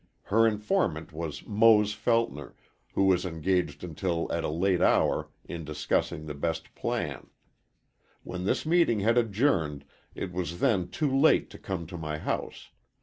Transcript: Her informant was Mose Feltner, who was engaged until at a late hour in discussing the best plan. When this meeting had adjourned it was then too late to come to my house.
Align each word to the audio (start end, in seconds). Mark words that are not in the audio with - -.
Her 0.23 0.47
informant 0.47 1.13
was 1.13 1.45
Mose 1.45 1.93
Feltner, 1.93 2.55
who 2.95 3.03
was 3.03 3.23
engaged 3.23 3.83
until 3.83 4.31
at 4.31 4.43
a 4.43 4.49
late 4.49 4.81
hour 4.81 5.29
in 5.45 5.63
discussing 5.63 6.25
the 6.25 6.33
best 6.33 6.73
plan. 6.73 7.27
When 8.23 8.45
this 8.45 8.65
meeting 8.65 9.01
had 9.01 9.19
adjourned 9.19 9.85
it 10.15 10.31
was 10.33 10.59
then 10.59 10.87
too 10.87 11.15
late 11.15 11.51
to 11.51 11.59
come 11.59 11.85
to 11.85 11.97
my 11.97 12.17
house. 12.17 12.71